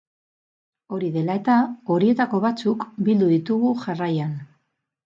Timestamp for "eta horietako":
1.41-2.41